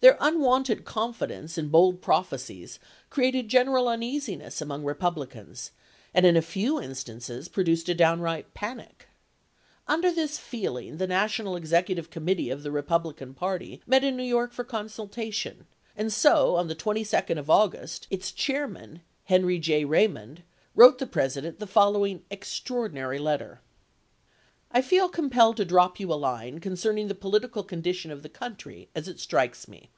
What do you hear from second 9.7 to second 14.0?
Under this feeling the National Executive Committee of the Republican party